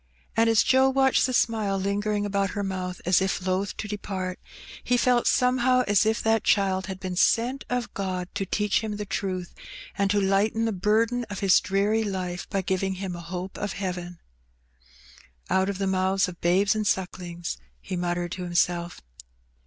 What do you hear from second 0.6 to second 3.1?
Joe watched the smile lingering about her mouth